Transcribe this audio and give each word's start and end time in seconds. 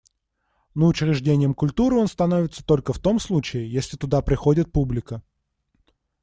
Но 0.73 0.87
учреждением 0.87 1.53
культуры 1.53 1.95
он 1.97 2.07
становится 2.07 2.65
только 2.65 2.91
в 2.91 2.97
том 2.97 3.19
случае, 3.19 3.71
если 3.71 3.97
туда 3.97 4.23
приходит 4.23 4.71
публика. 4.71 5.21